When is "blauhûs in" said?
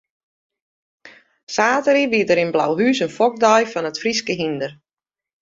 2.53-3.13